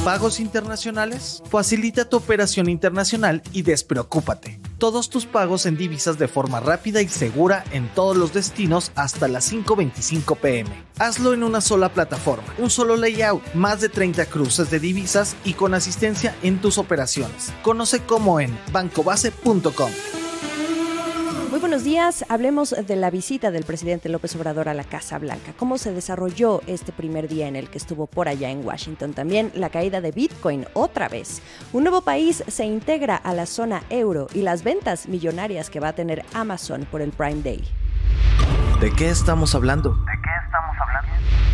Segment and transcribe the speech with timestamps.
[0.00, 1.42] pagos internacionales?
[1.50, 4.60] Facilita tu operación internacional y despreocúpate.
[4.78, 9.28] Todos tus pagos en divisas de forma rápida y segura en todos los destinos hasta
[9.28, 10.70] las 5.25 pm.
[10.98, 15.52] Hazlo en una sola plataforma, un solo layout, más de 30 cruces de divisas y
[15.52, 17.52] con asistencia en tus operaciones.
[17.62, 19.90] Conoce cómo en bancobase.com.
[21.70, 22.24] Buenos días.
[22.28, 25.54] Hablemos de la visita del presidente López Obrador a la Casa Blanca.
[25.56, 29.12] ¿Cómo se desarrolló este primer día en el que estuvo por allá en Washington?
[29.12, 31.42] También la caída de Bitcoin otra vez.
[31.72, 35.90] Un nuevo país se integra a la zona euro y las ventas millonarias que va
[35.90, 37.62] a tener Amazon por el Prime Day.
[38.80, 39.96] ¿De qué estamos hablando?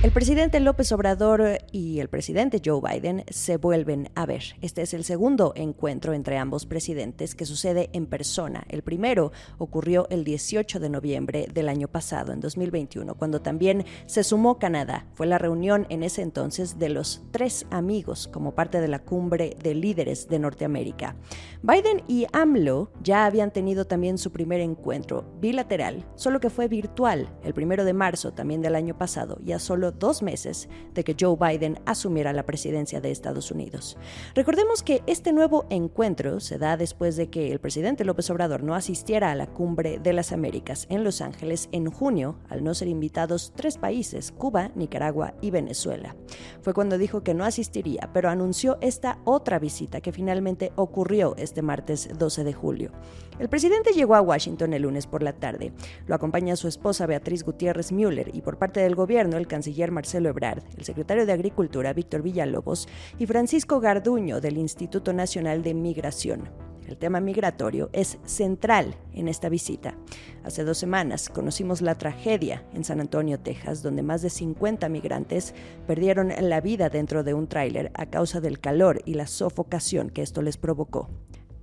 [0.00, 4.44] El presidente López Obrador y el presidente Joe Biden se vuelven a ver.
[4.60, 8.64] Este es el segundo encuentro entre ambos presidentes que sucede en persona.
[8.68, 14.22] El primero ocurrió el 18 de noviembre del año pasado, en 2021, cuando también se
[14.22, 15.04] sumó Canadá.
[15.14, 19.56] Fue la reunión en ese entonces de los tres amigos como parte de la cumbre
[19.60, 21.16] de líderes de Norteamérica.
[21.62, 27.28] Biden y AMLO ya habían tenido también su primer encuentro bilateral, solo que fue virtual,
[27.42, 31.36] el primero de marzo también del año pasado, ya solo dos meses de que Joe
[31.36, 33.96] Biden asumiera la presidencia de Estados Unidos.
[34.34, 38.74] Recordemos que este nuevo encuentro se da después de que el presidente López Obrador no
[38.74, 42.88] asistiera a la cumbre de las Américas en Los Ángeles en junio, al no ser
[42.88, 46.16] invitados tres países, Cuba, Nicaragua y Venezuela.
[46.62, 51.62] Fue cuando dijo que no asistiría, pero anunció esta otra visita que finalmente ocurrió este
[51.62, 52.92] martes 12 de julio.
[53.38, 55.72] El presidente llegó a Washington el lunes por la tarde.
[56.06, 60.28] Lo acompaña su esposa Beatriz Gutiérrez Müller y por parte del gobierno el canciller Marcelo
[60.28, 66.50] Ebrard, el secretario de Agricultura Víctor Villalobos y Francisco Garduño del Instituto Nacional de Migración.
[66.88, 69.94] El tema migratorio es central en esta visita.
[70.42, 75.54] Hace dos semanas conocimos la tragedia en San Antonio, Texas, donde más de 50 migrantes
[75.86, 80.22] perdieron la vida dentro de un tráiler a causa del calor y la sofocación que
[80.22, 81.08] esto les provocó.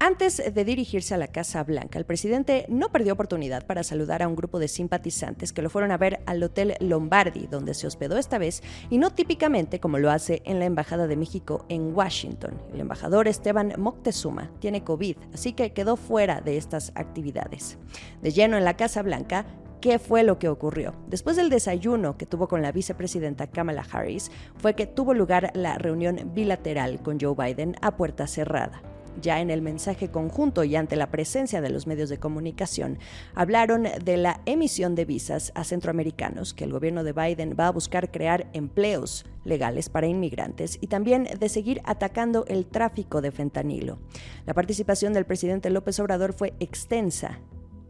[0.00, 4.28] Antes de dirigirse a la Casa Blanca, el presidente no perdió oportunidad para saludar a
[4.28, 8.18] un grupo de simpatizantes que lo fueron a ver al Hotel Lombardi, donde se hospedó
[8.18, 12.60] esta vez, y no típicamente como lo hace en la Embajada de México en Washington.
[12.72, 17.78] El embajador Esteban Moctezuma tiene COVID, así que quedó fuera de estas actividades.
[18.20, 19.46] De lleno en la Casa Blanca,
[19.80, 20.94] ¿Qué fue lo que ocurrió?
[21.08, 25.76] Después del desayuno que tuvo con la vicepresidenta Kamala Harris, fue que tuvo lugar la
[25.76, 28.80] reunión bilateral con Joe Biden a puerta cerrada
[29.20, 32.98] ya en el mensaje conjunto y ante la presencia de los medios de comunicación,
[33.34, 37.72] hablaron de la emisión de visas a centroamericanos, que el gobierno de Biden va a
[37.72, 43.98] buscar crear empleos legales para inmigrantes y también de seguir atacando el tráfico de fentanilo.
[44.46, 47.40] La participación del presidente López Obrador fue extensa,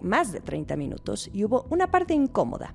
[0.01, 2.75] más de 30 minutos, y hubo una parte incómoda.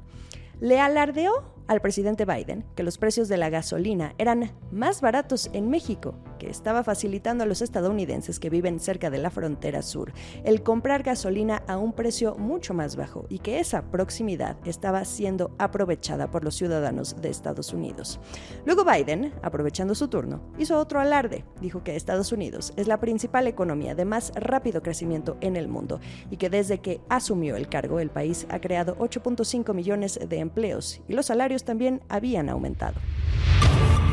[0.60, 5.70] Le alardeó al presidente Biden que los precios de la gasolina eran más baratos en
[5.70, 10.12] México, que estaba facilitando a los estadounidenses que viven cerca de la frontera sur
[10.44, 15.54] el comprar gasolina a un precio mucho más bajo y que esa proximidad estaba siendo
[15.60, 18.20] aprovechada por los ciudadanos de Estados Unidos.
[18.66, 21.46] Luego Biden, aprovechando su turno, hizo otro alarde.
[21.62, 26.00] Dijo que Estados Unidos es la principal economía de más rápido crecimiento en el mundo
[26.32, 31.02] y que desde que asumió el cargo el país ha creado 8.5 millones de empleos
[31.08, 32.96] y los salarios también habían aumentado.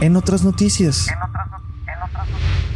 [0.01, 1.07] En otras noticias.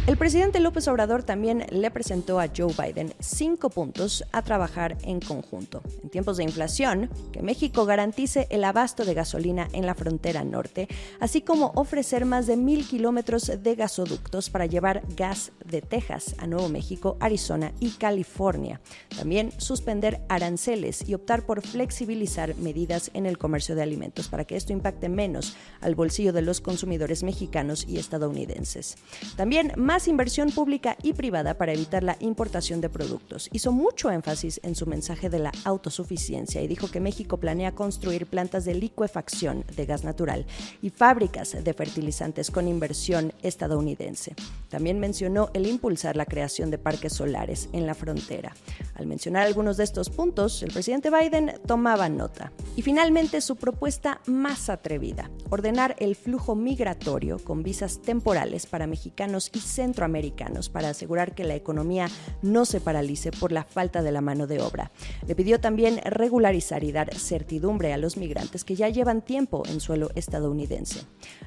[0.07, 5.19] El presidente López Obrador también le presentó a Joe Biden cinco puntos a trabajar en
[5.19, 5.83] conjunto.
[6.01, 10.87] En tiempos de inflación, que México garantice el abasto de gasolina en la frontera norte,
[11.19, 16.47] así como ofrecer más de mil kilómetros de gasoductos para llevar gas de Texas a
[16.47, 18.81] Nuevo México, Arizona y California.
[19.15, 24.55] También suspender aranceles y optar por flexibilizar medidas en el comercio de alimentos para que
[24.55, 28.97] esto impacte menos al bolsillo de los consumidores mexicanos y estadounidenses.
[29.37, 33.49] También más inversión pública y privada para evitar la importación de productos.
[33.51, 38.25] Hizo mucho énfasis en su mensaje de la autosuficiencia y dijo que México planea construir
[38.25, 40.45] plantas de licuefacción de gas natural
[40.81, 44.33] y fábricas de fertilizantes con inversión estadounidense.
[44.69, 48.55] También mencionó el impulsar la creación de parques solares en la frontera.
[48.95, 52.53] Al mencionar algunos de estos puntos, el presidente Biden tomaba nota.
[52.77, 59.51] Y finalmente su propuesta más atrevida, ordenar el flujo migratorio con visas temporales para mexicanos
[59.53, 62.07] y centroamericanos para asegurar que la economía
[62.43, 64.91] no se paralice por la falta de la mano de obra.
[65.27, 69.79] Le pidió también regularizar y dar certidumbre a los migrantes que ya llevan tiempo en
[69.79, 71.01] suelo estadounidense.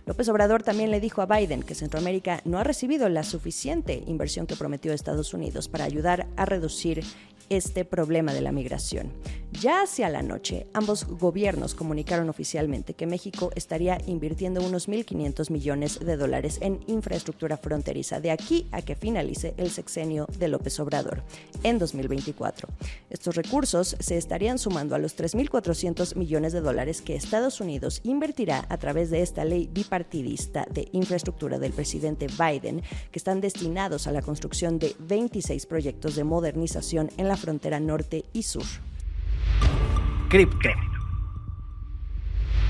[0.04, 4.48] López Obrador también le dijo a Biden que Centroamérica no ha recibido la suficiente inversión
[4.48, 7.04] que prometió Estados Unidos para ayudar a reducir
[7.48, 9.12] este problema de la migración.
[9.60, 16.00] Ya hacia la noche, ambos gobiernos comunicaron oficialmente que México estaría invirtiendo unos 1.500 millones
[16.00, 21.22] de dólares en infraestructura fronteriza de aquí a que finalice el sexenio de López Obrador
[21.62, 22.68] en 2024.
[23.10, 28.66] Estos recursos se estarían sumando a los 3.400 millones de dólares que Estados Unidos invertirá
[28.68, 32.82] a través de esta ley bipartidista de infraestructura del presidente Biden,
[33.12, 38.24] que están destinados a la construcción de 26 proyectos de modernización en la frontera norte
[38.32, 38.64] y sur.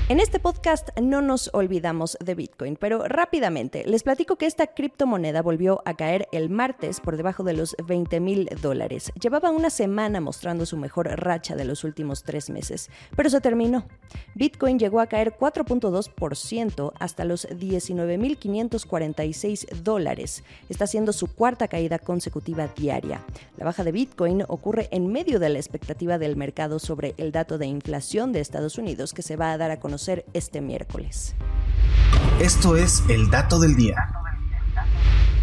[0.07, 5.41] En este podcast no nos olvidamos de Bitcoin, pero rápidamente les platico que esta criptomoneda
[5.41, 9.11] volvió a caer el martes por debajo de los 20 mil dólares.
[9.19, 13.87] Llevaba una semana mostrando su mejor racha de los últimos tres meses, pero se terminó.
[14.35, 20.43] Bitcoin llegó a caer 4.2% hasta los 19.546 dólares.
[20.69, 23.25] Está siendo su cuarta caída consecutiva diaria.
[23.57, 27.57] La baja de Bitcoin ocurre en medio de la expectativa del mercado sobre el dato
[27.57, 29.94] de inflación de Estados Unidos que se va a dar a conocer
[30.33, 31.35] este miércoles.
[32.39, 33.95] Esto es el dato del día.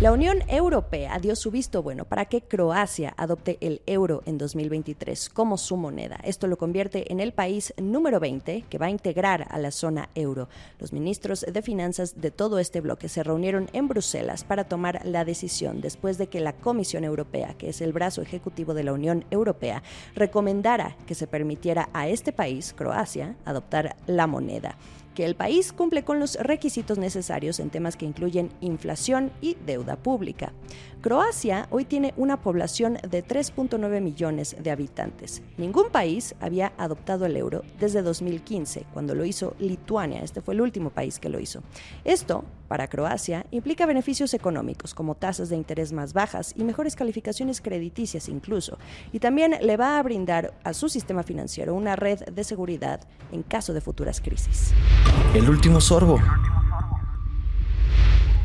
[0.02, 5.28] La Unión Europea dio su visto bueno para que Croacia adopte el euro en 2023
[5.28, 6.18] como su moneda.
[6.24, 10.08] Esto lo convierte en el país número 20 que va a integrar a la zona
[10.16, 10.48] euro.
[10.80, 15.24] Los ministros de finanzas de todo este bloque se reunieron en Bruselas para tomar la
[15.24, 19.24] decisión después de que la Comisión Europea, que es el brazo ejecutivo de la Unión
[19.30, 19.84] Europea,
[20.16, 24.76] recomendara que se permitiera a este país, Croacia, adoptar la moneda
[25.14, 29.96] que el país cumple con los requisitos necesarios en temas que incluyen inflación y deuda
[29.96, 30.52] pública.
[31.00, 35.42] Croacia hoy tiene una población de 3.9 millones de habitantes.
[35.58, 40.22] Ningún país había adoptado el euro desde 2015, cuando lo hizo Lituania.
[40.22, 41.62] Este fue el último país que lo hizo.
[42.04, 47.60] Esto, para Croacia, implica beneficios económicos como tasas de interés más bajas y mejores calificaciones
[47.60, 48.78] crediticias incluso.
[49.12, 53.42] Y también le va a brindar a su sistema financiero una red de seguridad en
[53.42, 54.72] caso de futuras crisis.
[55.34, 56.18] El último sorbo.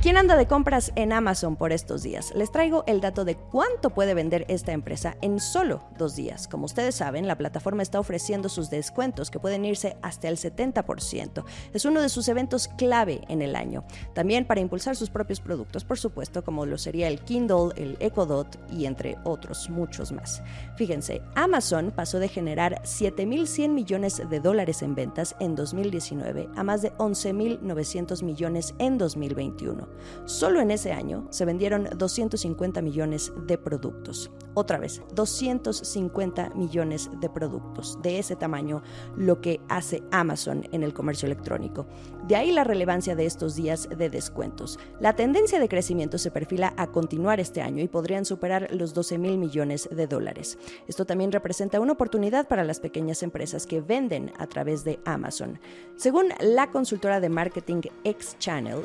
[0.08, 2.32] ¿Quién anda de compras en Amazon por estos días?
[2.34, 6.48] Les traigo el dato de cuánto puede vender esta empresa en solo dos días.
[6.48, 11.44] Como ustedes saben, la plataforma está ofreciendo sus descuentos que pueden irse hasta el 70%.
[11.74, 13.84] Es uno de sus eventos clave en el año.
[14.14, 18.26] También para impulsar sus propios productos, por supuesto, como lo sería el Kindle, el Echo
[18.26, 20.42] Dot y entre otros muchos más.
[20.78, 26.82] Fíjense, Amazon pasó de generar 7.100 millones de dólares en ventas en 2019 a más
[26.82, 29.97] de 11.900 millones en 2021.
[30.26, 34.32] Solo en ese año se vendieron 250 millones de productos.
[34.54, 38.00] Otra vez, 250 millones de productos.
[38.02, 38.82] De ese tamaño
[39.16, 41.86] lo que hace Amazon en el comercio electrónico.
[42.28, 44.78] De ahí la relevancia de estos días de descuentos.
[45.00, 49.18] La tendencia de crecimiento se perfila a continuar este año y podrían superar los 12
[49.18, 50.58] mil millones de dólares.
[50.90, 55.58] Esto también representa una oportunidad para las pequeñas empresas que venden a través de Amazon.
[55.96, 58.36] Según la consultora de marketing X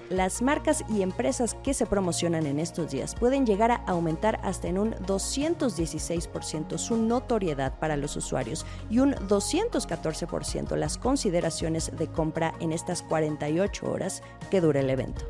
[0.09, 4.69] las marcas y empresas que se promocionan en estos días pueden llegar a aumentar hasta
[4.69, 12.55] en un 216% su notoriedad para los usuarios y un 214% las consideraciones de compra
[12.61, 13.03] en estas
[13.37, 15.27] 48 horas que dura el evento.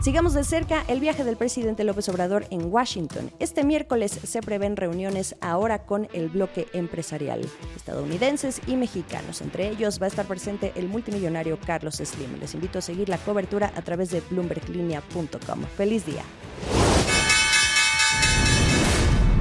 [0.00, 3.30] Sigamos de cerca el viaje del presidente López Obrador en Washington.
[3.38, 7.42] Este miércoles se prevén reuniones ahora con el bloque empresarial,
[7.76, 9.42] estadounidenses y mexicanos.
[9.42, 12.40] Entre ellos va a estar presente el multimillonario Carlos Slim.
[12.40, 15.64] Les invito a seguir la cobertura a través de bloomberglinea.com.
[15.76, 16.22] Feliz día.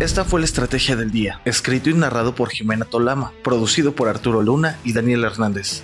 [0.02, 4.42] Esta fue la estrategia del día, escrito y narrado por Jimena Tolama, producido por Arturo
[4.42, 5.84] Luna y Daniel Hernández.